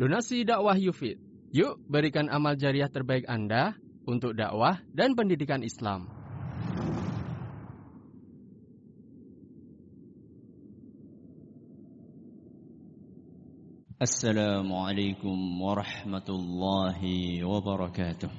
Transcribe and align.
Donasi 0.00 0.48
dakwah 0.48 0.80
Yufid. 0.80 1.20
Yuk 1.52 1.82
berikan 1.90 2.30
amal 2.32 2.56
jariah 2.56 2.88
terbaik 2.88 3.28
Anda 3.28 3.76
untuk 4.08 4.32
dakwah 4.38 4.80
dan 4.94 5.12
pendidikan 5.12 5.60
Islam. 5.60 6.20
السلام 14.00 14.64
عليكم 14.72 15.36
ورحمة 15.60 16.28
الله 16.28 17.00
وبركاته. 17.44 18.30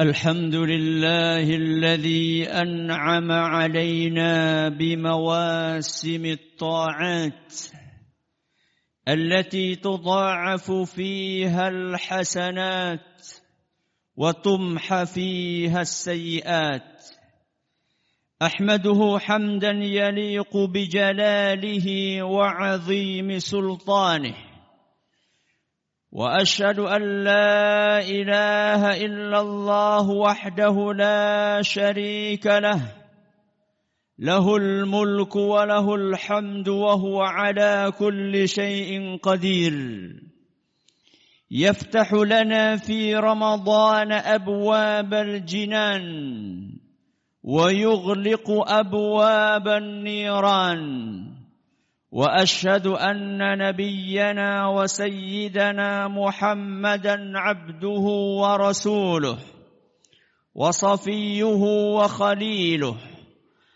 الحمد 0.00 0.54
لله 0.54 1.46
الذي 1.46 2.50
أنعم 2.50 3.30
علينا 3.30 4.32
بمواسم 4.74 6.24
الطاعات 6.26 7.52
التي 9.08 9.76
تضاعف 9.76 10.72
فيها 10.72 11.68
الحسنات 11.68 13.28
وتمحى 14.16 15.06
فيها 15.06 15.80
السيئات. 15.80 17.04
أحمده 18.42 19.18
حمدا 19.18 19.70
يليق 19.70 20.56
بجلاله 20.56 22.22
وعظيم 22.22 23.38
سلطانه 23.38 24.34
وأشهد 26.12 26.78
أن 26.78 27.24
لا 27.24 27.98
إله 27.98 28.96
إلا 29.04 29.40
الله 29.40 30.10
وحده 30.10 30.92
لا 30.92 31.62
شريك 31.62 32.46
له 32.46 33.03
له 34.18 34.56
الملك 34.56 35.36
وله 35.36 35.94
الحمد 35.94 36.68
وهو 36.68 37.22
على 37.22 37.92
كل 37.98 38.48
شيء 38.48 39.18
قدير. 39.22 39.72
يفتح 41.50 42.12
لنا 42.12 42.76
في 42.76 43.16
رمضان 43.16 44.12
أبواب 44.12 45.14
الجنان 45.14 46.04
ويغلق 47.42 48.70
أبواب 48.70 49.68
النيران. 49.68 50.80
وأشهد 52.12 52.86
أن 52.86 53.38
نبينا 53.58 54.68
وسيدنا 54.68 56.08
محمدا 56.08 57.32
عبده 57.34 58.04
ورسوله 58.38 59.38
وصفيه 60.54 61.62
وخليله. 61.98 63.13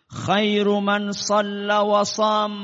خير 0.09 0.81
من 0.81 1.13
صلى 1.13 1.79
وصام 1.79 2.55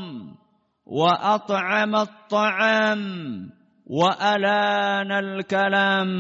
وأطعم 0.87 1.97
الطعام 1.97 3.03
وألان 3.87 5.13
الكلام. 5.13 6.11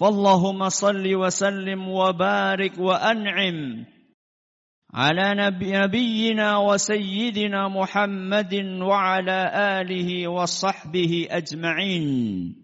فاللهم 0.00 0.68
صل 0.68 1.14
وسلم 1.14 1.88
وبارك 1.88 2.78
وأنعم 2.78 3.84
على 4.94 5.34
نبي 5.34 5.72
نبينا 5.72 6.56
وسيدنا 6.56 7.68
محمد 7.68 8.54
وعلى 8.82 9.50
آله 9.54 10.28
وصحبه 10.28 11.26
أجمعين. 11.30 12.54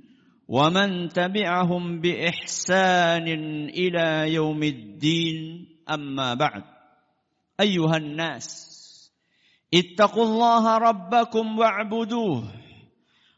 ومن 0.49 1.09
تبعهم 1.09 2.01
بإحسان 2.01 3.29
إلى 3.69 4.35
يوم 4.35 4.63
الدين. 4.63 5.67
أما 5.91 6.35
بعد. 6.35 6.80
أيها 7.61 7.97
الناس 7.97 8.71
اتقوا 9.75 10.25
الله 10.25 10.79
ربكم 10.79 11.59
واعبدوه 11.59 12.45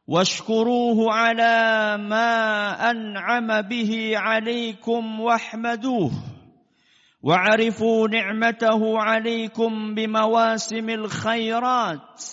واشكروه 0.06 1.12
على 1.12 1.96
ما 1.98 2.30
أنعم 2.90 3.62
به 3.62 4.12
عليكم 4.16 5.20
واحمدوه 5.20 6.10
واعرفوا 7.22 8.08
نعمته 8.08 8.98
عليكم 8.98 9.94
بمواسم 9.94 10.90
الخيرات 10.90 12.24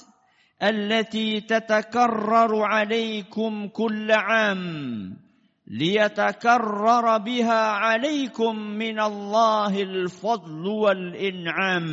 التي 0.63 1.41
تتكرر 1.41 2.61
عليكم 2.61 3.67
كل 3.67 4.11
عام. 4.11 5.28
ليتكرر 5.68 7.18
بها 7.18 7.62
عليكم 7.66 8.56
من 8.56 9.00
الله 9.00 9.82
الفضل 9.82 10.66
والانعام 10.66 11.88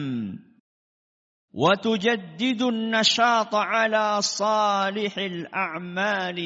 وتجدد 1.54 2.62
النشاط 2.62 3.56
على 3.56 4.22
صالح 4.22 5.18
الاعمال 5.18 6.40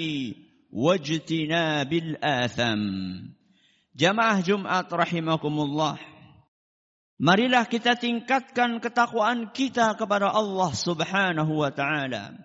واجتناب 0.72 1.94
الاثام 1.94 2.82
جماعه 3.96 4.42
جمعه 4.42 4.88
رحمكم 4.94 5.56
الله 5.60 5.98
Marilah 7.16 7.64
kita 7.72 7.96
tingkatkan 7.96 8.84
ketakwaan 8.84 9.56
kita 9.56 9.96
kepada 9.96 10.36
Allah 10.36 10.68
Subhanahu 10.76 11.64
wa 11.64 11.72
taala 11.72 12.36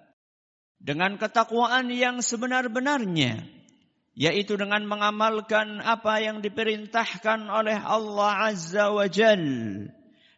dengan 0.78 1.18
ketakwaan 1.18 1.90
yang 1.90 2.22
sebenar-benarnya 2.22 3.53
yaitu 4.15 4.55
dengan 4.55 4.87
mengamalkan 4.87 5.83
apa 5.83 6.23
yang 6.23 6.39
diperintahkan 6.39 7.51
oleh 7.51 7.75
Allah 7.75 8.47
Azza 8.47 8.87
wa 8.95 9.11
Jal 9.11 9.43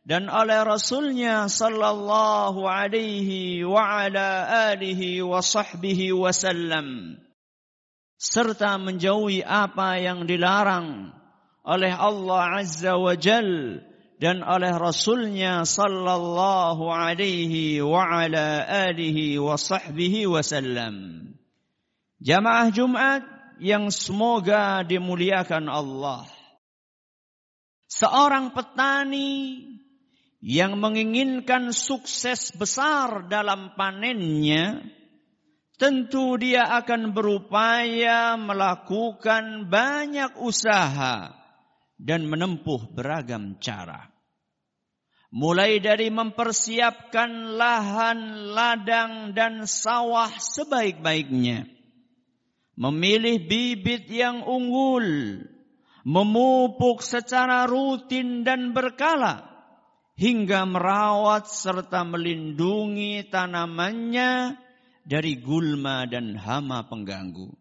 dan 0.02 0.24
oleh 0.34 0.60
Rasulnya 0.66 1.46
sallallahu 1.46 2.66
alaihi 2.66 3.62
wa 3.62 4.02
ala 4.02 4.50
alihi 4.74 5.22
wa 5.22 5.46
sahbihi 5.46 6.10
wasallam 6.10 7.22
serta 8.18 8.82
menjauhi 8.82 9.46
apa 9.46 10.02
yang 10.02 10.26
dilarang 10.26 11.14
oleh 11.62 11.94
Allah 11.94 12.66
Azza 12.66 12.98
wa 12.98 13.14
Jal 13.14 13.78
dan 14.18 14.42
oleh 14.42 14.74
Rasulnya 14.74 15.62
sallallahu 15.62 16.90
alaihi 16.90 17.86
wa 17.86 18.02
ala 18.02 18.66
alihi 18.90 19.38
wa 19.38 19.54
sahbihi 19.54 20.26
wasallam. 20.26 21.30
Jamaah 22.18 22.74
Jumat 22.74 23.37
yang 23.60 23.90
semoga 23.94 24.82
dimuliakan 24.86 25.70
Allah. 25.70 26.26
Seorang 27.88 28.52
petani 28.52 29.64
yang 30.44 30.78
menginginkan 30.78 31.74
sukses 31.74 32.54
besar 32.54 33.26
dalam 33.32 33.74
panennya, 33.80 34.84
tentu 35.80 36.36
dia 36.42 36.68
akan 36.82 37.14
berupaya 37.14 38.36
melakukan 38.36 39.70
banyak 39.70 40.36
usaha 40.42 41.32
dan 41.98 42.30
menempuh 42.30 42.94
beragam 42.94 43.58
cara. 43.62 44.10
Mulai 45.28 45.84
dari 45.84 46.08
mempersiapkan 46.08 47.60
lahan, 47.60 48.52
ladang, 48.56 49.36
dan 49.36 49.68
sawah 49.68 50.32
sebaik-baiknya. 50.32 51.77
Memilih 52.78 53.42
bibit 53.50 54.06
yang 54.08 54.46
unggul. 54.46 55.42
Memupuk 56.08 57.02
secara 57.02 57.66
rutin 57.66 58.46
dan 58.46 58.72
berkala. 58.72 59.44
Hingga 60.18 60.66
merawat 60.66 61.50
serta 61.50 62.06
melindungi 62.06 63.28
tanamannya 63.30 64.58
dari 65.06 65.38
gulma 65.42 66.06
dan 66.10 66.38
hama 66.38 66.86
pengganggu. 66.90 67.54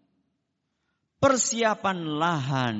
Persiapan 1.21 1.99
lahan 2.17 2.79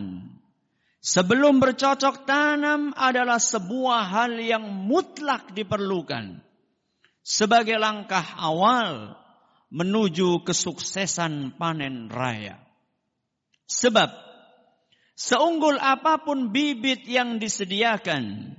Sebelum 1.07 1.63
bercocok 1.63 2.27
tanam 2.27 2.91
adalah 2.99 3.39
sebuah 3.39 4.11
hal 4.11 4.43
yang 4.43 4.67
mutlak 4.67 5.55
diperlukan 5.55 6.43
sebagai 7.23 7.79
langkah 7.79 8.27
awal 8.43 9.15
menuju 9.71 10.47
kesuksesan 10.47 11.59
panen 11.59 12.11
raya. 12.13 12.63
Sebab 13.67 14.15
seunggul 15.19 15.81
apa 15.83 16.23
pun 16.23 16.55
bibit 16.55 17.03
yang 17.07 17.43
disediakan, 17.43 18.55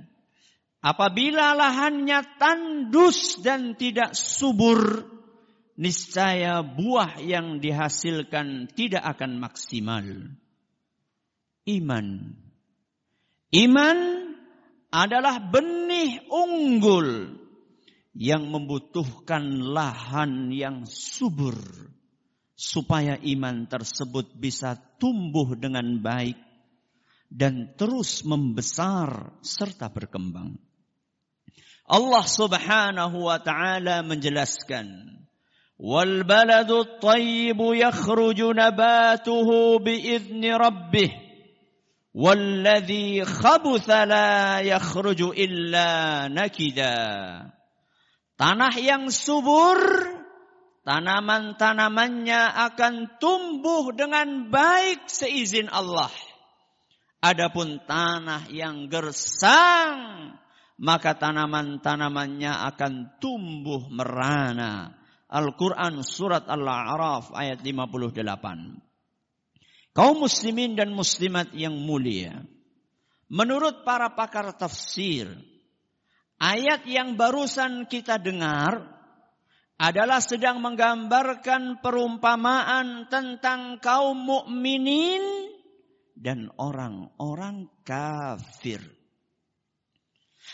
apabila 0.84 1.56
lahannya 1.56 2.36
tandus 2.36 3.40
dan 3.40 3.78
tidak 3.80 4.12
subur, 4.12 5.08
niscaya 5.78 6.60
buah 6.60 7.22
yang 7.22 7.62
dihasilkan 7.62 8.68
tidak 8.74 9.04
akan 9.16 9.40
maksimal 9.40 10.04
iman. 11.68 12.06
Iman 13.52 13.98
adalah 14.88 15.40
benih 15.40 16.24
unggul 16.28 17.36
yang 18.18 18.50
membutuhkan 18.50 19.62
lahan 19.70 20.50
yang 20.50 20.82
subur 20.90 21.54
supaya 22.58 23.14
iman 23.14 23.70
tersebut 23.70 24.34
bisa 24.34 24.74
tumbuh 24.98 25.54
dengan 25.54 26.02
baik 26.02 26.34
dan 27.30 27.78
terus 27.78 28.26
membesar 28.26 29.38
serta 29.46 29.86
berkembang. 29.86 30.58
Allah 31.86 32.26
Subhanahu 32.26 33.30
wa 33.30 33.38
taala 33.38 34.02
menjelaskan, 34.02 35.14
"Wal 35.78 36.26
baladu 36.26 36.82
at-thayyibu 36.82 37.78
yakhruju 37.78 38.50
nabatuhu 38.50 39.78
bi 39.78 39.94
idzni 40.18 40.50
rabbih, 40.50 41.14
walladhi 42.18 43.22
khabutha 43.22 44.10
la 44.10 44.58
yakhruju 44.58 45.30
illa 45.38 46.26
nakida." 46.26 47.54
Tanah 48.38 48.74
yang 48.78 49.10
subur 49.10 49.76
tanaman-tanamannya 50.86 52.42
akan 52.70 53.20
tumbuh 53.20 53.92
dengan 53.92 54.48
baik 54.48 55.10
seizin 55.10 55.68
Allah 55.68 56.08
adapun 57.20 57.82
tanah 57.82 58.46
yang 58.48 58.86
gersang 58.86 60.32
maka 60.78 61.18
tanaman-tanamannya 61.18 62.54
akan 62.72 63.18
tumbuh 63.18 63.90
merana 63.90 64.94
Al-Quran 65.28 66.00
Surat 66.00 66.48
Al-A'raf 66.48 67.36
ayat 67.36 67.60
58. 67.60 68.24
Kaum 69.92 70.16
muslimin 70.24 70.72
dan 70.72 70.94
muslimat 70.96 71.52
yang 71.52 71.76
mulia. 71.76 72.48
Menurut 73.28 73.84
para 73.84 74.16
pakar 74.16 74.56
tafsir, 74.56 75.28
ayat 76.38 76.86
yang 76.86 77.18
barusan 77.18 77.86
kita 77.90 78.18
dengar 78.18 78.98
adalah 79.78 80.18
sedang 80.18 80.58
menggambarkan 80.58 81.78
perumpamaan 81.78 83.06
tentang 83.06 83.78
kaum 83.78 84.18
mukminin 84.18 85.22
dan 86.18 86.50
orang-orang 86.58 87.70
kafir. 87.86 88.82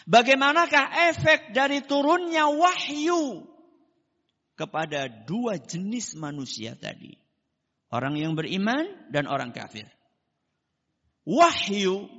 Bagaimanakah 0.05 1.09
efek 1.15 1.57
dari 1.57 1.81
turunnya 1.89 2.53
wahyu 2.53 3.49
kepada 4.61 5.09
dua 5.09 5.57
jenis 5.57 6.13
manusia 6.21 6.77
tadi. 6.77 7.17
Orang 7.89 8.19
yang 8.19 8.35
beriman 8.35 9.09
dan 9.15 9.25
orang 9.31 9.55
kafir. 9.55 9.87
Wahyu 11.25 12.11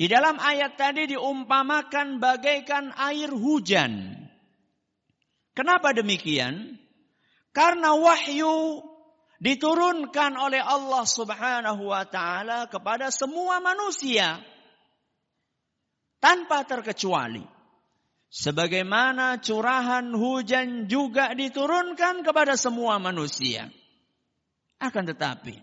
di 0.00 0.08
dalam 0.08 0.40
ayat 0.40 0.80
tadi 0.80 1.12
diumpamakan 1.12 2.24
bagaikan 2.24 2.88
air 2.96 3.28
hujan. 3.28 4.16
Kenapa 5.52 5.92
demikian? 5.92 6.80
Karena 7.52 7.92
wahyu 7.92 8.80
diturunkan 9.44 10.40
oleh 10.40 10.64
Allah 10.64 11.04
Subhanahu 11.04 11.92
wa 11.92 12.08
taala 12.08 12.64
kepada 12.72 13.12
semua 13.12 13.60
manusia 13.60 14.40
tanpa 16.16 16.64
terkecuali. 16.64 17.44
Sebagaimana 18.32 19.36
curahan 19.44 20.16
hujan 20.16 20.88
juga 20.88 21.36
diturunkan 21.36 22.24
kepada 22.24 22.56
semua 22.56 22.96
manusia. 22.96 23.68
Akan 24.80 25.04
tetapi, 25.04 25.60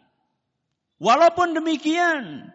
walaupun 1.02 1.58
demikian, 1.58 2.54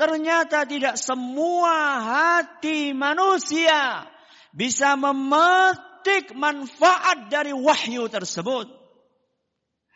ternyata 0.00 0.64
tidak 0.64 0.96
semua 0.96 2.00
hati 2.00 2.96
manusia 2.96 4.08
bisa 4.56 4.96
memetik 4.96 6.32
manfaat 6.32 7.28
dari 7.28 7.52
wahyu 7.52 8.08
tersebut. 8.08 8.72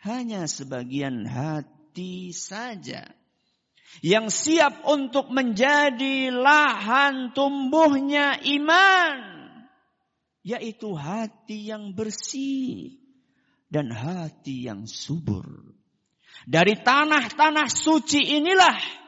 Hanya 0.05 0.45
sebagian 0.45 1.25
hati 1.25 2.29
saja 2.29 3.09
yang 4.05 4.29
siap 4.29 4.85
untuk 4.85 5.33
menjadi 5.33 6.29
lahan 6.29 7.33
tumbuhnya 7.33 8.37
iman 8.45 9.17
yaitu 10.45 10.93
hati 10.93 11.73
yang 11.73 11.97
bersih 11.97 13.01
dan 13.73 13.89
hati 13.89 14.69
yang 14.69 14.85
subur. 14.85 15.73
Dari 16.45 16.77
tanah-tanah 16.77 17.65
suci 17.65 18.37
inilah 18.37 19.04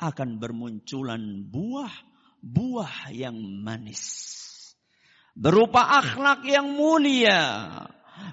akan 0.00 0.40
bermunculan 0.40 1.44
buah-buah 1.52 3.12
yang 3.12 3.36
manis. 3.36 4.02
Berupa 5.36 6.00
akhlak 6.00 6.42
yang 6.48 6.74
mulia, 6.74 7.68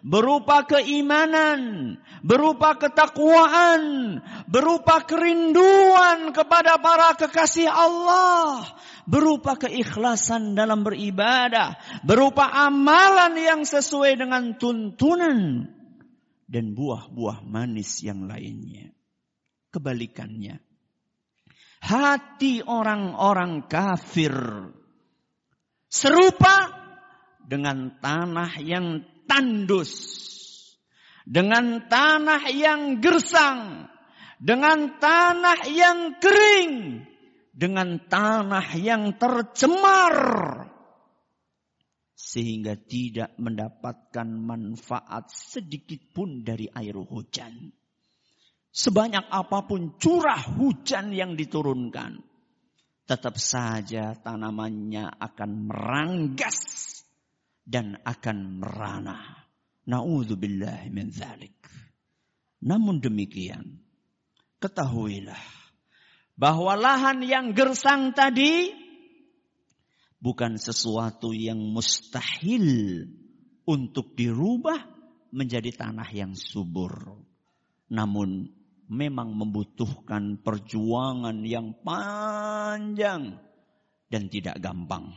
berupa 0.01 0.63
keimanan, 0.65 1.95
berupa 2.25 2.79
ketakwaan, 2.79 4.17
berupa 4.49 5.03
kerinduan 5.05 6.31
kepada 6.33 6.79
para 6.81 7.13
kekasih 7.19 7.69
Allah, 7.69 8.65
berupa 9.05 9.55
keikhlasan 9.59 10.55
dalam 10.57 10.81
beribadah, 10.83 11.77
berupa 12.03 12.49
amalan 12.49 13.37
yang 13.37 13.61
sesuai 13.63 14.19
dengan 14.19 14.55
tuntunan 14.57 15.69
dan 16.47 16.65
buah-buah 16.73 17.43
manis 17.43 18.01
yang 18.03 18.25
lainnya. 18.25 18.91
Kebalikannya, 19.67 20.66
hati 21.81 22.61
orang-orang 22.65 23.65
kafir. 23.69 24.33
Serupa 25.87 26.67
dengan 27.47 27.95
tanah 28.03 28.59
yang 28.59 29.01
tandus, 29.23 29.93
dengan 31.23 31.87
tanah 31.87 32.43
yang 32.51 32.99
gersang, 32.99 33.87
dengan 34.37 34.99
tanah 34.99 35.59
yang 35.71 36.19
kering, 36.19 37.07
dengan 37.55 38.03
tanah 38.05 38.67
yang 38.75 39.15
tercemar. 39.15 40.15
Sehingga 42.17 42.75
tidak 42.75 43.37
mendapatkan 43.39 44.27
manfaat 44.27 45.31
sedikit 45.31 46.01
pun 46.11 46.43
dari 46.43 46.67
air 46.67 46.97
hujan. 46.97 47.71
Sebanyak 48.77 49.33
apa 49.33 49.65
pun 49.65 49.97
curah 49.97 50.53
hujan 50.53 51.09
yang 51.09 51.33
diturunkan, 51.33 52.21
tetap 53.09 53.41
saja 53.41 54.13
tanamannya 54.13 55.17
akan 55.17 55.51
meranggas 55.65 56.61
dan 57.65 57.97
akan 58.05 58.61
merana. 58.61 59.49
Nauzubillah 59.89 60.93
min 60.93 61.09
dzalik. 61.09 61.57
Namun 62.69 63.01
demikian, 63.01 63.81
ketahuilah 64.61 65.41
bahwa 66.37 66.77
lahan 66.77 67.25
yang 67.25 67.57
gersang 67.57 68.13
tadi 68.13 68.77
bukan 70.21 70.61
sesuatu 70.61 71.33
yang 71.33 71.57
mustahil 71.57 73.09
untuk 73.65 74.13
dirubah 74.13 74.85
menjadi 75.33 75.73
tanah 75.73 76.13
yang 76.13 76.37
subur. 76.37 77.25
Namun 77.89 78.56
memang 78.87 79.35
membutuhkan 79.35 80.39
perjuangan 80.39 81.43
yang 81.43 81.75
panjang 81.83 83.39
dan 84.07 84.23
tidak 84.31 84.59
gampang. 84.63 85.15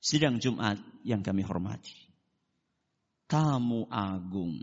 Sidang 0.00 0.40
Jumat 0.40 0.80
yang 1.04 1.20
kami 1.20 1.44
hormati. 1.44 2.08
Tamu 3.28 3.86
agung. 3.92 4.58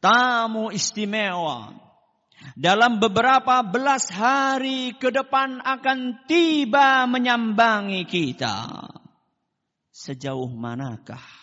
Tamu 0.00 0.72
istimewa 0.72 1.72
dalam 2.56 3.00
beberapa 3.00 3.60
belas 3.64 4.08
hari 4.08 4.96
ke 4.96 5.12
depan 5.12 5.60
akan 5.60 6.24
tiba 6.24 7.04
menyambangi 7.04 8.08
kita. 8.08 8.88
Sejauh 9.92 10.48
manakah 10.52 11.40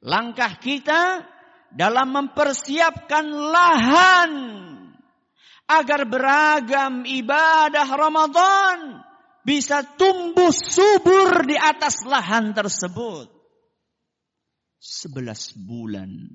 langkah 0.00 0.56
kita 0.62 1.26
dalam 1.72 2.12
mempersiapkan 2.12 3.24
lahan 3.28 4.32
agar 5.68 6.08
beragam 6.08 7.04
ibadah 7.04 7.88
Ramadan 7.92 9.04
bisa 9.44 9.84
tumbuh 9.96 10.52
subur 10.52 11.44
di 11.44 11.56
atas 11.56 12.04
lahan 12.08 12.56
tersebut. 12.56 13.28
Sebelas 14.78 15.52
bulan 15.58 16.32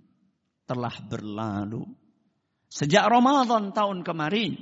telah 0.67 0.93
berlalu 1.09 1.87
Sejak 2.73 3.05
Ramadan 3.05 3.69
tahun 3.69 4.01
kemarin, 4.01 4.57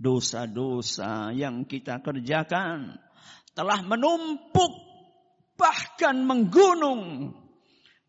dosa-dosa 0.00 1.28
yang 1.36 1.68
kita 1.68 2.00
kerjakan 2.00 2.96
telah 3.52 3.84
menumpuk 3.84 4.72
bahkan 5.60 6.24
menggunung. 6.24 7.36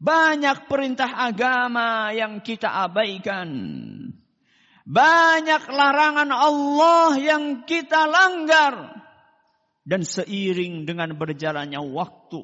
Banyak 0.02 0.66
perintah 0.66 1.14
agama 1.14 2.10
yang 2.10 2.42
kita 2.42 2.74
abaikan. 2.90 3.50
Banyak 4.82 5.64
larangan 5.70 6.34
Allah 6.34 7.14
yang 7.22 7.70
kita 7.70 8.10
langgar. 8.10 8.98
Dan 9.86 10.02
seiring 10.02 10.90
dengan 10.90 11.14
berjalannya 11.14 11.78
waktu, 11.86 12.42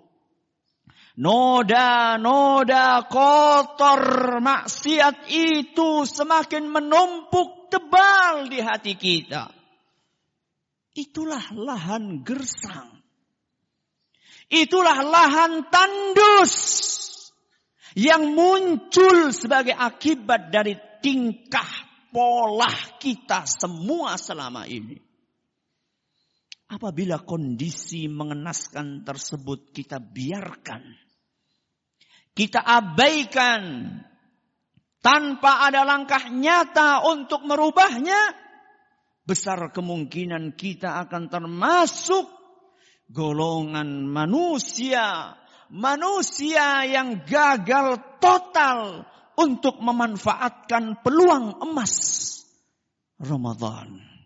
Noda-noda 1.18 3.10
kotor 3.10 4.38
maksiat 4.38 5.26
itu 5.26 6.06
semakin 6.06 6.70
menumpuk 6.70 7.74
tebal 7.74 8.46
di 8.54 8.62
hati 8.62 8.94
kita. 8.94 9.50
Itulah 10.94 11.42
lahan 11.58 12.22
gersang. 12.22 13.02
Itulah 14.46 15.02
lahan 15.02 15.66
tandus 15.74 16.54
yang 17.98 18.38
muncul 18.38 19.34
sebagai 19.34 19.74
akibat 19.74 20.54
dari 20.54 20.78
tingkah 21.02 21.66
pola 22.14 22.70
kita 23.02 23.50
semua 23.50 24.14
selama 24.22 24.70
ini. 24.70 25.02
Apabila 26.68 27.24
kondisi 27.26 28.06
mengenaskan 28.06 29.02
tersebut 29.02 29.74
kita 29.74 29.98
biarkan, 29.98 30.84
kita 32.38 32.62
abaikan 32.62 33.90
tanpa 35.02 35.66
ada 35.66 35.82
langkah 35.88 36.28
nyata 36.30 37.08
untuk 37.08 37.48
merubahnya, 37.50 38.36
besar 39.26 39.74
kemungkinan 39.74 40.54
kita 40.54 41.02
akan 41.08 41.32
termasuk 41.32 42.30
golongan 43.10 44.06
manusia, 44.06 45.34
manusia 45.74 46.88
yang 46.88 47.24
gagal 47.28 48.20
total 48.22 49.06
untuk 49.38 49.78
memanfaatkan 49.82 51.04
peluang 51.06 51.62
emas 51.62 51.94
Ramadan 53.22 54.18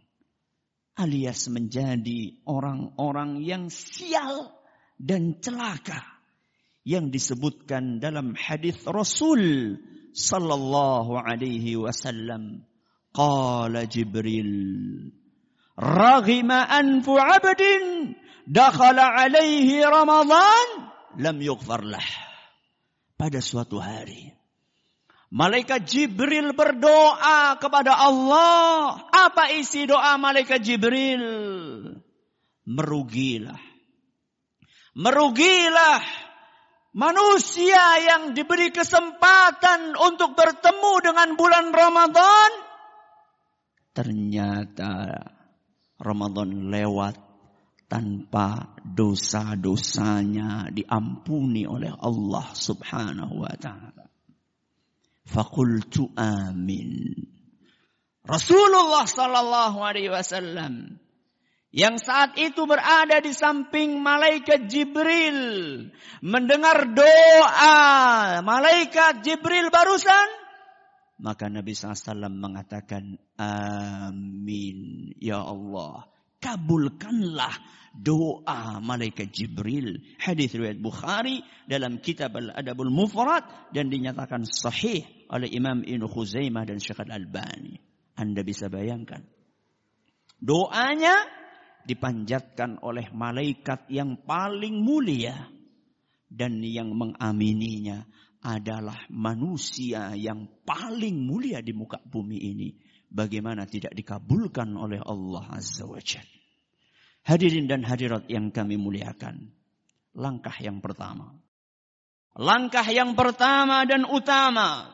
alias 1.01 1.49
menjadi 1.49 2.43
orang-orang 2.45 3.41
yang 3.41 3.73
sial 3.73 4.53
dan 5.01 5.41
celaka 5.41 6.03
yang 6.85 7.13
disebutkan 7.13 7.97
dalam 7.97 8.37
hadis 8.37 8.77
Rasul 8.85 9.75
sallallahu 10.13 11.17
alaihi 11.17 11.77
wasallam. 11.77 12.65
Qala 13.11 13.91
Jibril 13.91 15.11
raghima 15.75 16.63
anfu 16.63 17.19
'abdin 17.19 18.15
dakhala 18.47 19.19
alaihi 19.19 19.83
Ramadan 19.83 20.80
lam 21.19 21.37
yughfar 21.41 21.83
lah 21.83 22.07
pada 23.17 23.41
suatu 23.43 23.81
hari 23.81 24.41
Malaikat 25.31 25.87
Jibril 25.87 26.51
berdoa 26.51 27.55
kepada 27.55 27.95
Allah. 27.95 28.99
Apa 29.15 29.55
isi 29.55 29.87
doa 29.87 30.19
malaikat 30.19 30.59
Jibril? 30.59 31.23
Merugilah. 32.67 33.55
Merugilah 34.91 36.03
manusia 36.91 37.79
yang 38.03 38.35
diberi 38.35 38.75
kesempatan 38.75 39.95
untuk 39.95 40.35
bertemu 40.35 40.93
dengan 40.99 41.29
bulan 41.39 41.71
Ramadan. 41.71 42.51
Ternyata 43.95 45.15
Ramadan 45.95 46.67
lewat 46.67 47.15
tanpa 47.91 48.79
dosa-dosanya 48.87 50.71
diampuni 50.71 51.67
oleh 51.67 51.91
Allah 51.91 52.47
Subhanahu 52.55 53.43
wa 53.43 53.51
taala. 53.59 54.07
Fakultu 55.27 56.07
amin. 56.15 57.11
Rasulullah 58.23 59.03
sallallahu 59.03 59.83
alaihi 59.83 60.07
wasallam 60.07 61.03
yang 61.75 61.99
saat 61.99 62.39
itu 62.39 62.63
berada 62.63 63.19
di 63.19 63.35
samping 63.35 63.99
malaikat 63.99 64.71
Jibril 64.71 65.39
mendengar 66.23 66.95
doa 66.95 68.39
malaikat 68.43 69.23
Jibril 69.23 69.71
barusan 69.71 70.27
maka 71.23 71.47
Nabi 71.47 71.71
SAW 71.71 72.27
mengatakan 72.27 73.15
amin 73.39 74.77
ya 75.23 75.39
Allah 75.47 76.11
kabulkanlah 76.43 77.55
doa 77.91 78.79
malaikat 78.79 79.29
Jibril. 79.31 79.99
Hadis 80.17 80.55
riwayat 80.55 80.79
Bukhari 80.79 81.43
dalam 81.67 81.99
kitab 81.99 82.35
Al-Adabul 82.39 82.91
Mufrad 82.91 83.43
dan 83.75 83.91
dinyatakan 83.91 84.47
sahih 84.47 85.03
oleh 85.27 85.51
Imam 85.51 85.83
Ibnu 85.83 86.07
Khuzaimah 86.07 86.63
dan 86.63 86.79
Syekh 86.79 87.03
Al-Albani. 87.03 87.77
Anda 88.15 88.41
bisa 88.43 88.71
bayangkan. 88.71 89.23
Doanya 90.41 91.21
dipanjatkan 91.85 92.81
oleh 92.81 93.11
malaikat 93.13 93.89
yang 93.93 94.23
paling 94.25 94.81
mulia 94.81 95.51
dan 96.31 96.63
yang 96.63 96.95
mengamininya 96.95 98.07
adalah 98.41 99.05
manusia 99.13 100.17
yang 100.17 100.49
paling 100.65 101.21
mulia 101.21 101.61
di 101.61 101.77
muka 101.77 102.01
bumi 102.01 102.39
ini. 102.41 102.69
Bagaimana 103.11 103.67
tidak 103.67 103.91
dikabulkan 103.91 104.71
oleh 104.79 105.03
Allah 105.03 105.59
Azza 105.59 105.83
wa 105.83 105.99
Jalla. 105.99 106.40
Hadirin 107.21 107.69
dan 107.69 107.85
hadirat 107.85 108.25
yang 108.27 108.49
kami 108.49 108.81
muliakan. 108.81 109.53
Langkah 110.17 110.53
yang 110.57 110.81
pertama. 110.81 111.37
Langkah 112.35 112.83
yang 112.87 113.13
pertama 113.13 113.83
dan 113.85 114.07
utama 114.07 114.89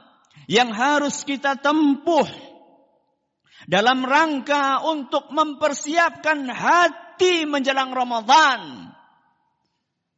yang 0.50 0.70
harus 0.74 1.22
kita 1.26 1.58
tempuh 1.58 2.28
dalam 3.66 4.06
rangka 4.06 4.86
untuk 4.86 5.34
mempersiapkan 5.34 6.46
hati 6.50 7.50
menjelang 7.50 7.94
Ramadan. 7.94 8.92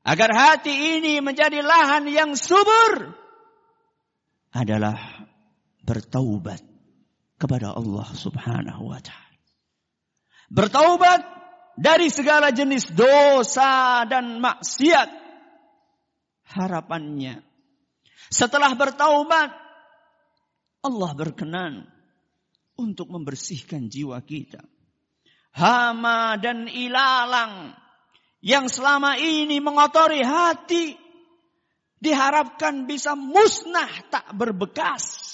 Agar 0.03 0.31
hati 0.31 0.99
ini 0.99 1.19
menjadi 1.19 1.61
lahan 1.61 2.07
yang 2.09 2.33
subur 2.33 3.13
adalah 4.49 4.97
bertaubat 5.85 6.63
kepada 7.37 7.77
Allah 7.77 8.07
Subhanahu 8.11 8.89
wa 8.89 8.99
taala. 8.99 9.37
Bertaubat 10.49 11.38
dari 11.79 12.11
segala 12.11 12.51
jenis 12.51 12.91
dosa 12.91 14.03
dan 14.03 14.43
maksiat. 14.43 15.09
Harapannya 16.49 17.39
setelah 18.27 18.75
bertaubat 18.75 19.49
Allah 20.83 21.11
berkenan 21.15 21.87
untuk 22.75 23.07
membersihkan 23.07 23.87
jiwa 23.87 24.19
kita. 24.27 24.59
Hama 25.55 26.35
dan 26.37 26.67
ilalang 26.67 27.73
yang 28.39 28.67
selama 28.67 29.15
ini 29.19 29.59
mengotori 29.59 30.23
hati 30.23 30.95
diharapkan 31.99 32.87
bisa 32.87 33.17
musnah 33.17 33.91
tak 34.07 34.31
berbekas 34.35 35.29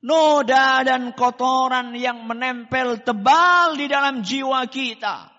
noda 0.00 0.80
dan 0.82 1.12
kotoran 1.12 1.92
yang 1.94 2.24
menempel 2.26 3.04
tebal 3.04 3.76
di 3.76 3.86
dalam 3.86 4.24
jiwa 4.24 4.66
kita. 4.66 5.29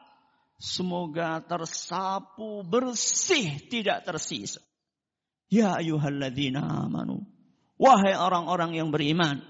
Semoga 0.62 1.42
tersapu 1.42 2.62
bersih 2.62 3.66
tidak 3.66 4.06
tersisa. 4.06 4.62
Ya 5.50 5.82
ayuhalladzina 5.82 6.86
amanu. 6.86 7.26
Wahai 7.82 8.14
orang-orang 8.14 8.78
yang 8.78 8.94
beriman. 8.94 9.42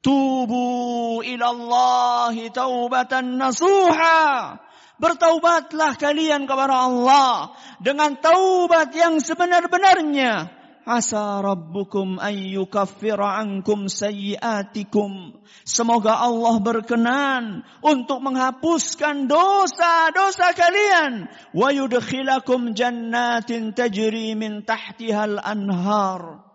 Tubu 0.00 1.20
ilallahi 1.20 2.48
taubatan 2.48 3.36
nasuha. 3.36 4.56
Bertaubatlah 4.96 6.00
kalian 6.00 6.48
kepada 6.48 6.88
Allah. 6.88 7.52
Dengan 7.84 8.16
taubat 8.16 8.96
yang 8.96 9.20
sebenar-benarnya 9.20 10.55
Asa 10.86 11.42
rabbukum 11.42 12.22
an 12.22 12.30
yukaffira 12.30 13.42
ankum 13.42 13.90
sayyiatikum. 13.90 15.34
Semoga 15.66 16.22
Allah 16.22 16.62
berkenan 16.62 17.66
untuk 17.82 18.22
menghapuskan 18.22 19.26
dosa-dosa 19.26 20.54
kalian. 20.54 21.26
Wa 21.50 21.74
yudkhilakum 21.74 22.78
jannatin 22.78 23.74
tajri 23.74 24.38
min 24.38 24.62
tahtihal 24.62 25.42
anhar. 25.42 26.46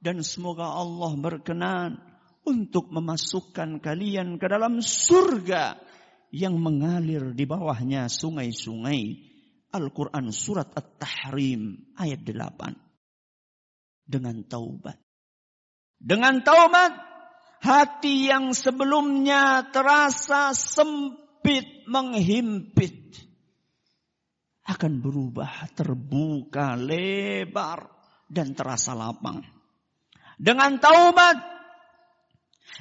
Dan 0.00 0.24
semoga 0.24 0.64
Allah 0.64 1.12
berkenan 1.20 2.00
untuk 2.48 2.88
memasukkan 2.88 3.84
kalian 3.84 4.40
ke 4.40 4.48
dalam 4.48 4.80
surga 4.80 5.76
yang 6.32 6.56
mengalir 6.56 7.36
di 7.36 7.44
bawahnya 7.44 8.08
sungai-sungai. 8.08 9.32
Al-Quran 9.76 10.32
Surat 10.32 10.72
At-Tahrim 10.72 11.92
ayat 12.00 12.24
8 12.24 12.83
dengan 14.04 14.44
taubat. 14.44 15.00
Dengan 15.98 16.44
taubat, 16.44 16.92
hati 17.64 18.28
yang 18.28 18.52
sebelumnya 18.52 19.72
terasa 19.72 20.52
sempit, 20.52 21.88
menghimpit, 21.88 23.16
akan 24.64 25.00
berubah 25.00 25.68
terbuka, 25.72 26.76
lebar, 26.76 27.88
dan 28.28 28.52
terasa 28.52 28.92
lapang. 28.96 29.44
Dengan 30.36 30.76
taubat, 30.80 31.36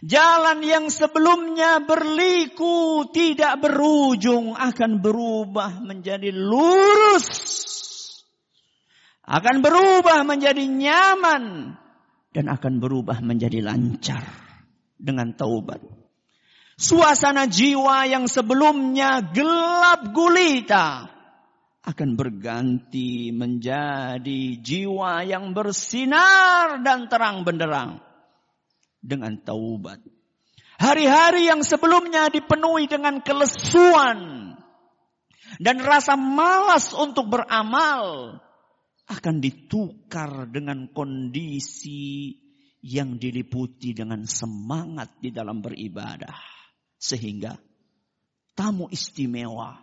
jalan 0.04 0.60
yang 0.64 0.86
sebelumnya 0.92 1.84
berliku 1.84 3.08
tidak 3.12 3.60
berujung 3.64 4.56
akan 4.56 5.00
berubah 5.00 5.80
menjadi 5.80 6.32
lurus 6.34 7.63
akan 9.24 9.64
berubah 9.64 10.28
menjadi 10.28 10.64
nyaman 10.68 11.76
dan 12.36 12.46
akan 12.52 12.84
berubah 12.84 13.24
menjadi 13.24 13.64
lancar 13.64 14.26
dengan 15.00 15.32
taubat. 15.38 15.80
Suasana 16.74 17.46
jiwa 17.48 18.10
yang 18.10 18.26
sebelumnya 18.26 19.22
gelap 19.32 20.12
gulita 20.12 21.14
akan 21.84 22.10
berganti 22.16 23.30
menjadi 23.30 24.58
jiwa 24.58 25.22
yang 25.28 25.54
bersinar 25.54 26.82
dan 26.82 27.12
terang 27.12 27.46
benderang 27.46 28.02
dengan 29.04 29.38
taubat. 29.44 30.00
Hari-hari 30.82 31.48
yang 31.48 31.62
sebelumnya 31.62 32.34
dipenuhi 32.34 32.90
dengan 32.90 33.22
kelesuan 33.22 34.52
dan 35.62 35.78
rasa 35.84 36.18
malas 36.18 36.92
untuk 36.98 37.30
beramal 37.30 38.36
akan 39.10 39.44
ditukar 39.44 40.48
dengan 40.48 40.88
kondisi 40.96 42.32
yang 42.84 43.16
diliputi 43.20 43.96
dengan 43.96 44.28
semangat 44.28 45.20
di 45.20 45.32
dalam 45.32 45.64
beribadah 45.64 46.36
sehingga 47.00 47.56
tamu 48.56 48.88
istimewa 48.92 49.76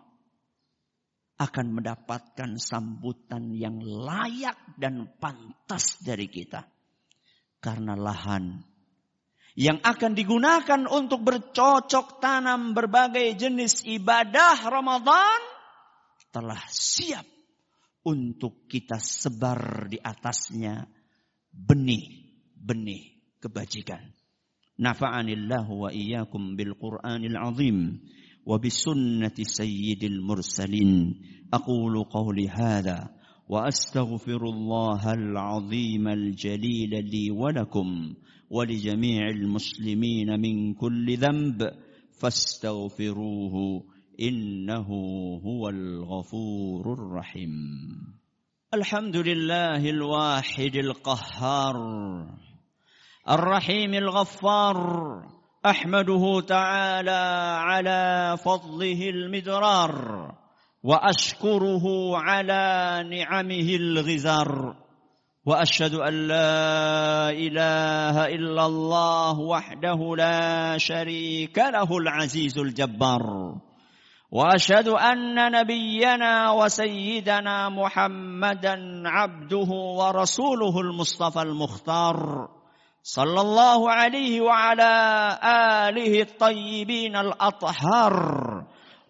akan 1.40 1.66
mendapatkan 1.72 2.60
sambutan 2.60 3.48
yang 3.56 3.80
layak 3.80 4.76
dan 4.76 5.08
pantas 5.16 5.96
dari 6.04 6.28
kita. 6.28 6.68
Karena 7.60 7.96
lahan 7.96 8.60
yang 9.56 9.80
akan 9.80 10.12
digunakan 10.16 10.84
untuk 10.88 11.24
bercocok 11.24 12.20
tanam 12.20 12.76
berbagai 12.76 13.36
jenis 13.36 13.84
ibadah 13.84 14.56
Ramadan 14.68 15.40
telah 16.32 16.60
siap 16.68 17.39
untuk 18.05 18.69
kita 18.69 19.01
sebar 19.01 19.89
di 19.89 19.97
atasnya 19.97 20.85
benih-benih 21.51 23.37
kebajikan. 23.41 24.01
Nafa'anillahu 24.75 25.87
wa 25.87 25.89
iyyakum 25.89 26.59
bil 26.59 26.75
Qur'anil 26.75 27.39
azim. 27.39 27.99
وبسنة 28.45 29.37
سيد 29.41 30.03
المرسلين 30.03 31.21
أقول 31.53 32.03
قولي 32.03 32.49
هذا 32.49 33.09
وأستغفر 33.49 34.41
الله 34.49 35.13
العظيم 35.13 36.07
الجليل 36.07 36.89
لي 36.89 37.31
ولكم 37.31 38.13
ولجميع 38.49 39.29
المسلمين 39.29 40.39
من 40.39 40.73
كل 40.73 41.17
ذنب 41.17 41.69
فاستغفروه 42.21 43.83
إنه 44.20 44.88
هو 45.46 45.68
الغفور 45.68 46.92
الرحيم. 46.92 47.50
الحمد 48.74 49.16
لله 49.16 49.90
الواحد 49.90 50.76
القهار 50.76 51.76
الرحيم 53.30 53.94
الغفار 53.94 54.76
أحمده 55.66 56.40
تعالى 56.40 57.22
على 57.60 58.36
فضله 58.44 59.08
المدرار 59.08 60.34
وأشكره 60.82 62.16
على 62.16 63.04
نعمه 63.10 63.76
الغزار. 63.76 64.76
وأشهد 65.46 65.94
أن 65.94 66.28
لا 66.28 67.30
إله 67.30 68.26
إلا 68.26 68.66
الله 68.66 69.38
وحده 69.40 70.16
لا 70.16 70.78
شريك 70.78 71.58
له 71.58 71.98
العزيز 71.98 72.58
الجبار. 72.58 73.54
وأشهد 74.32 74.88
أن 74.88 75.52
نبينا 75.52 76.50
وسيدنا 76.50 77.68
محمدا 77.68 79.02
عبده 79.06 79.68
ورسوله 79.70 80.80
المصطفى 80.80 81.42
المختار 81.42 82.48
صلى 83.02 83.40
الله 83.40 83.90
عليه 83.90 84.40
وعلى 84.40 84.92
آله 85.88 86.22
الطيبين 86.22 87.16
الأطهار 87.16 88.14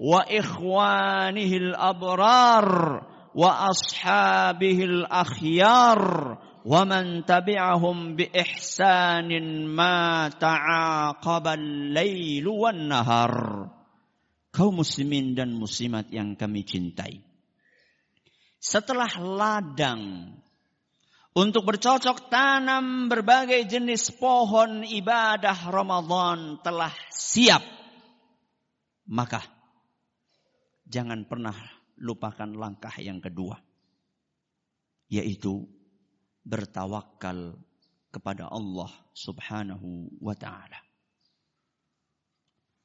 وإخوانه 0.01 1.53
الأبرار 1.57 3.01
وأصحابه 3.35 4.79
الأخيار 4.85 6.01
ومن 6.65 7.25
تبعهم 7.25 8.17
بإحسان 8.17 9.67
ما 9.67 10.29
تعاقب 10.29 11.47
الليل 11.47 12.49
والنهار 12.49 13.67
kaum 14.51 14.83
muslimin 14.83 15.35
dan 15.39 15.55
muslimat 15.55 16.11
yang 16.11 16.35
kami 16.35 16.67
cintai. 16.67 17.23
Setelah 18.61 19.09
ladang 19.17 20.37
untuk 21.31 21.63
bercocok 21.63 22.29
tanam 22.29 23.07
berbagai 23.07 23.63
jenis 23.71 24.11
pohon 24.19 24.83
ibadah 24.83 25.71
Ramadan 25.71 26.59
telah 26.61 26.93
siap. 27.09 27.63
Maka 29.11 29.43
jangan 30.87 31.25
pernah 31.27 31.55
lupakan 31.99 32.51
langkah 32.51 32.93
yang 32.99 33.23
kedua. 33.23 33.59
Yaitu 35.11 35.67
bertawakal 36.43 37.59
kepada 38.11 38.51
Allah 38.51 38.91
subhanahu 39.15 40.19
wa 40.19 40.35
ta'ala. 40.35 40.83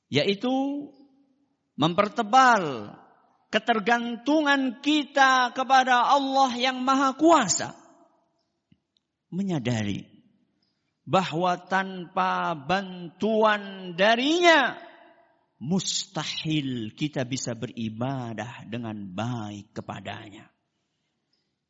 Yaitu 0.10 0.54
mempertebal 1.76 2.92
ketergantungan 3.52 4.84
kita 4.84 5.56
kepada 5.56 6.12
Allah 6.12 6.52
yang 6.56 6.84
maha 6.84 7.16
kuasa 7.16 7.76
menyadari 9.32 10.08
bahwa 11.06 11.56
tanpa 11.70 12.58
bantuan 12.58 13.94
darinya 13.94 14.76
mustahil 15.62 16.92
kita 16.98 17.24
bisa 17.24 17.54
beribadah 17.56 18.66
dengan 18.68 19.08
baik 19.14 19.72
kepadanya. 19.72 20.50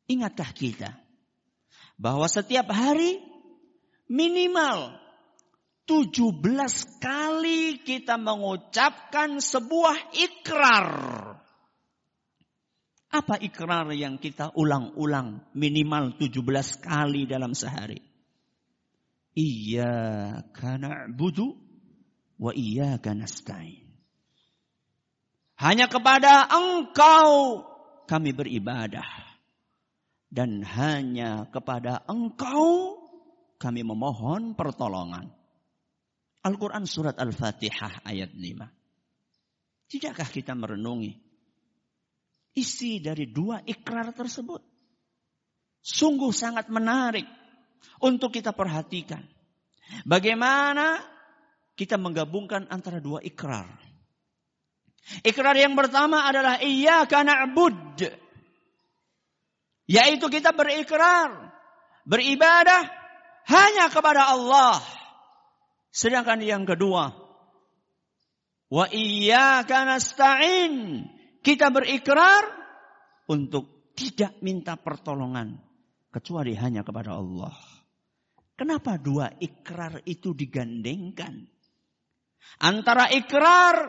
Ingatkah 0.06 0.50
kita 0.54 0.90
bahwa 1.98 2.26
setiap 2.26 2.70
hari 2.70 3.20
minimal 4.06 4.94
17 5.86 6.42
kali 6.98 7.80
kita 7.86 8.18
mengucapkan 8.18 9.38
sebuah 9.38 10.10
ikrar 10.18 10.90
apa 13.16 13.38
ikrar 13.38 13.88
yang 13.94 14.18
kita 14.18 14.52
ulang-ulang 14.58 15.46
minimal 15.54 16.18
17 16.18 16.42
kali 16.82 17.24
dalam 17.24 17.54
sehari? 17.54 18.02
Iyyaka 19.36 20.76
na'budu 20.80 21.54
wa 22.40 22.52
iyyaka 22.52 23.16
nasta'in. 23.16 23.84
Hanya 25.56 25.88
kepada 25.88 26.50
Engkau 26.52 27.64
kami 28.04 28.36
beribadah 28.36 29.08
dan 30.28 30.60
hanya 30.66 31.48
kepada 31.48 32.04
Engkau 32.04 33.00
kami 33.56 33.80
memohon 33.80 34.52
pertolongan. 34.52 35.35
Al-Quran 36.46 36.86
surat 36.86 37.18
Al-Fatihah 37.18 38.06
ayat 38.06 38.30
5. 38.30 39.90
Tidakkah 39.90 40.28
kita 40.30 40.54
merenungi 40.54 41.10
isi 42.54 43.02
dari 43.02 43.26
dua 43.34 43.60
ikrar 43.66 44.14
tersebut. 44.14 44.62
Sungguh 45.82 46.30
sangat 46.30 46.70
menarik 46.70 47.26
untuk 48.02 48.30
kita 48.34 48.54
perhatikan. 48.54 49.22
Bagaimana 50.02 50.98
kita 51.78 51.98
menggabungkan 52.00 52.66
antara 52.70 52.98
dua 52.98 53.22
ikrar. 53.22 53.68
Ikrar 55.22 55.54
yang 55.54 55.78
pertama 55.78 56.26
adalah 56.26 56.58
iya 56.58 57.06
karena 57.06 57.46
na'bud. 57.46 58.02
Yaitu 59.86 60.26
kita 60.26 60.50
berikrar, 60.50 61.54
beribadah 62.02 62.90
hanya 63.46 63.86
kepada 63.86 64.34
Allah. 64.34 64.82
Sedangkan 65.96 66.44
yang 66.44 66.68
kedua, 66.68 67.08
wa 68.68 68.84
iyyaka 68.92 69.88
nasta'in. 69.88 71.00
Kita 71.40 71.72
berikrar 71.72 72.44
untuk 73.32 73.94
tidak 73.96 74.36
minta 74.44 74.76
pertolongan 74.76 75.56
kecuali 76.12 76.52
hanya 76.52 76.84
kepada 76.84 77.16
Allah. 77.16 77.56
Kenapa 78.60 79.00
dua 79.00 79.40
ikrar 79.40 80.04
itu 80.04 80.36
digandengkan? 80.36 81.48
Antara 82.60 83.08
ikrar 83.16 83.88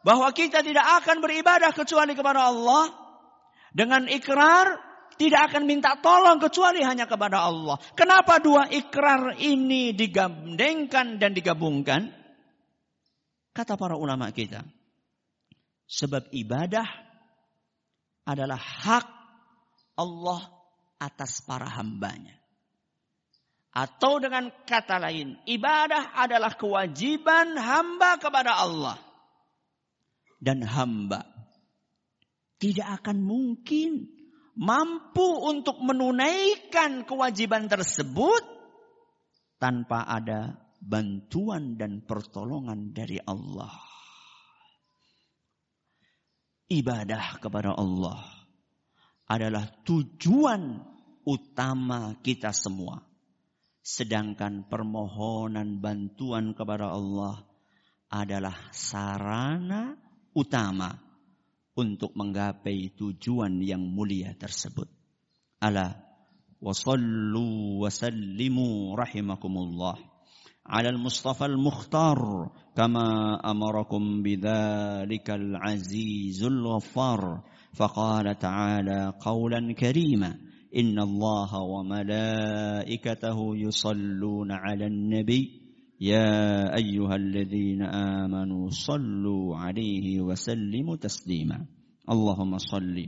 bahwa 0.00 0.32
kita 0.32 0.64
tidak 0.64 1.04
akan 1.04 1.20
beribadah 1.20 1.76
kecuali 1.76 2.16
kepada 2.16 2.48
Allah 2.48 2.96
dengan 3.76 4.08
ikrar 4.08 4.91
tidak 5.22 5.54
akan 5.54 5.70
minta 5.70 5.94
tolong 6.02 6.42
kecuali 6.42 6.82
hanya 6.82 7.06
kepada 7.06 7.46
Allah. 7.46 7.78
Kenapa 7.94 8.42
dua 8.42 8.66
ikrar 8.66 9.38
ini 9.38 9.94
digandengkan 9.94 11.22
dan 11.22 11.30
digabungkan? 11.30 12.10
Kata 13.54 13.78
para 13.78 13.94
ulama 13.94 14.34
kita, 14.34 14.66
Sebab 15.92 16.32
ibadah 16.32 16.88
adalah 18.24 18.56
hak 18.56 19.06
Allah 20.00 20.40
atas 20.96 21.44
para 21.44 21.68
hambanya. 21.68 22.32
Atau 23.76 24.20
dengan 24.24 24.48
kata 24.64 24.96
lain, 24.96 25.36
ibadah 25.44 26.16
adalah 26.16 26.56
kewajiban 26.56 27.60
hamba 27.60 28.16
kepada 28.16 28.56
Allah. 28.56 28.96
Dan 30.40 30.64
hamba 30.64 31.28
tidak 32.56 33.04
akan 33.04 33.20
mungkin 33.20 34.21
mampu 34.56 35.24
untuk 35.48 35.80
menunaikan 35.80 37.08
kewajiban 37.08 37.68
tersebut 37.68 38.44
tanpa 39.56 40.04
ada 40.04 40.58
bantuan 40.82 41.78
dan 41.78 42.02
pertolongan 42.02 42.90
dari 42.90 43.16
Allah. 43.22 43.70
Ibadah 46.72 47.38
kepada 47.38 47.76
Allah 47.76 48.24
adalah 49.28 49.68
tujuan 49.84 50.80
utama 51.28 52.16
kita 52.24 52.50
semua. 52.50 53.00
Sedangkan 53.82 54.70
permohonan 54.70 55.82
bantuan 55.82 56.54
kepada 56.54 56.90
Allah 56.90 57.44
adalah 58.08 58.54
sarana 58.70 59.98
utama 60.32 61.11
untuk 61.77 62.11
menggapai 62.17 62.97
tujuan 62.97 63.61
yang 63.61 63.81
mulia 63.81 64.33
tersebut. 64.33 64.89
Ala 65.61 65.93
wa 66.57 66.73
sallu 66.73 67.81
wa 67.85 67.89
sallimu 67.89 68.97
rahimakumullah 68.97 70.17
على 70.67 70.89
المصطفى 70.89 71.45
المختار 71.45 72.51
كما 72.75 73.39
امركم 73.51 74.23
بذلك 74.23 75.29
العزيز 75.29 76.43
الغفار 76.43 77.43
فقال 77.73 78.39
تعالى 78.39 79.13
قولا 79.19 79.73
كريما 79.73 80.35
ان 80.75 80.99
الله 80.99 81.51
وملائكته 81.61 83.37
يصلون 83.57 84.51
على 84.51 84.85
النبي 84.87 85.60
يا 86.02 86.74
أيها 86.74 87.14
الذين 87.14 87.82
آمنوا 87.86 88.68
صلوا 88.74 89.56
عليه 89.56 90.20
وسلموا 90.20 90.96
تسليما. 90.96 91.66
اللهم 92.10 92.58
صل 92.58 93.06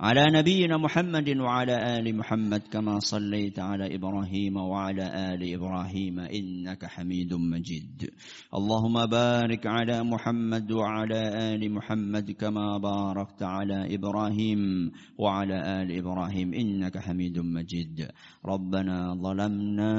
على 0.00 0.24
نبينا 0.28 0.76
محمد 0.76 1.28
وعلى 1.40 1.98
آل 1.98 2.16
محمد 2.16 2.62
كما 2.72 2.98
صليت 2.98 3.58
على 3.58 3.94
إبراهيم 3.94 4.56
وعلى 4.56 5.34
آل 5.34 5.54
إبراهيم 5.54 6.20
إنك 6.20 6.84
حميد 6.84 7.34
مجيد. 7.34 8.10
اللهم 8.54 9.06
بارك 9.06 9.66
على 9.66 10.04
محمد 10.04 10.72
وعلى 10.72 11.20
آل 11.54 11.72
محمد 11.72 12.30
كما 12.30 12.78
باركت 12.78 13.42
على 13.42 13.94
إبراهيم 13.94 14.92
وعلى 15.18 15.82
آل 15.82 15.88
إبراهيم 15.98 16.54
إنك 16.54 16.98
حميد 16.98 17.38
مجيد. 17.38 18.08
ربنا 18.44 19.14
ظلمنا 19.14 19.92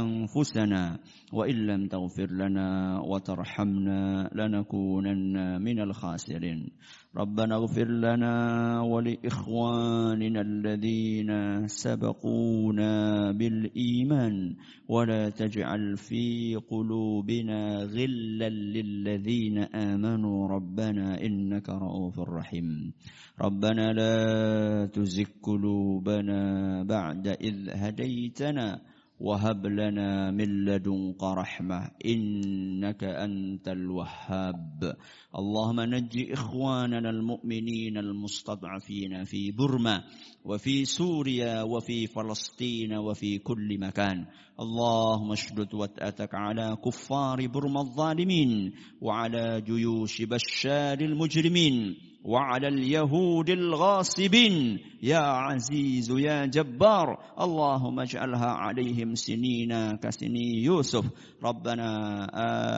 أنفسنا 0.00 0.98
وإن 1.32 1.56
لم 1.66 1.86
تغفر 1.86 2.26
لنا 2.26 3.00
وترحمنا 3.06 4.30
لنكونن 4.34 5.62
من 5.62 5.80
الخاسرين. 5.80 6.70
ربنا 7.16 7.54
اغفر 7.56 7.88
لنا 7.88 8.34
ولإخواننا 8.80 10.40
الذين 10.40 11.30
سبقونا 11.66 12.92
بالإيمان 13.32 14.56
ولا 14.88 15.28
تجعل 15.28 15.96
في 15.96 16.56
قلوبنا 16.70 17.84
غلا 17.84 18.48
للذين 18.48 19.58
آمنوا 19.58 20.48
ربنا 20.48 21.20
إنك 21.20 21.68
رؤوف 21.68 22.20
رحيم. 22.20 22.92
ربنا 23.40 23.92
لا 23.92 24.86
تزغ 24.86 25.28
قلوبنا 25.42 26.40
بعد 26.88 27.26
إذ 27.28 27.68
هديتنا 27.68 28.80
وهب 29.22 29.66
لنا 29.66 30.30
من 30.30 30.64
لدنك 30.64 31.22
رحمة 31.22 31.90
إنك 32.06 33.04
أنت 33.04 33.68
الوهاب. 33.68 34.96
اللهم 35.38 35.80
نج 35.80 36.32
إخواننا 36.32 37.10
المؤمنين 37.10 37.98
المستضعفين 37.98 39.24
في 39.24 39.50
برما 39.52 40.04
وفي 40.44 40.84
سوريا 40.84 41.62
وفي 41.62 42.06
فلسطين 42.06 42.92
وفي 42.94 43.38
كل 43.38 43.78
مكان. 43.78 44.26
اللهم 44.60 45.32
اشدد 45.32 45.74
وتأتك 45.74 46.34
على 46.34 46.76
كفار 46.84 47.46
برما 47.46 47.80
الظالمين 47.80 48.72
وعلى 49.00 49.60
جيوش 49.60 50.22
بشار 50.22 51.00
المجرمين. 51.00 52.11
وعلى 52.24 52.68
اليهود 52.68 53.50
الغاصبين. 53.50 54.78
يا 55.02 55.18
عزيز 55.18 56.10
يا 56.10 56.46
جبار 56.46 57.18
اللهم 57.40 58.00
اجعلها 58.00 58.46
عليهم 58.46 59.14
سنين 59.14 59.96
كسني 59.96 60.62
يوسف. 60.64 61.04
ربنا 61.44 61.90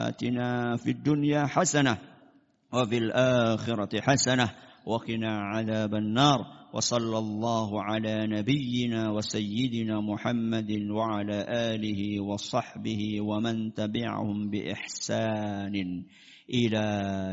آتنا 0.07 0.75
في 0.77 0.91
الدنيا 0.91 1.45
حسنة 1.45 1.97
وفي 2.73 2.97
الآخرة 2.97 4.01
حسنة 4.01 4.51
وقنا 4.85 5.39
عذاب 5.39 5.95
النار. 5.95 6.39
وصلى 6.73 7.17
الله 7.17 7.83
على 7.83 8.27
نبينا 8.27 9.11
وسيدنا 9.11 10.01
محمد 10.01 10.71
وعلى 10.91 11.45
آله 11.49 12.19
وصحبه 12.19 13.21
ومن 13.21 13.73
تبعهم 13.73 14.49
بإحسان 14.49 16.03
إلى 16.53 16.85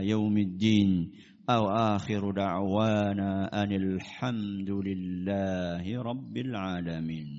يوم 0.09 0.39
الدين. 0.39 1.13
أو 1.48 1.64
آخر 1.72 2.32
دعوانا 2.32 3.32
أن 3.64 3.72
الحمد 3.72 4.70
لله 4.70 5.84
رب 5.88 6.36
العالمين 6.38 7.30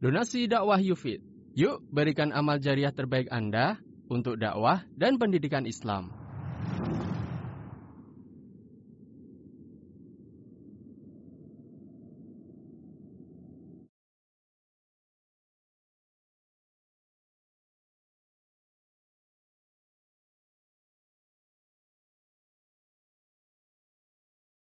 Donasi 0.00 0.48
dakwah 0.48 0.80
Yufid. 0.80 1.20
Yuk 1.52 1.84
berikan 1.92 2.32
amal 2.32 2.56
jariah 2.56 2.88
terbaik 2.88 3.28
Anda 3.28 3.76
untuk 4.08 4.40
dakwah 4.40 4.80
dan 4.96 5.20
pendidikan 5.20 5.68
Islam. 5.68 6.08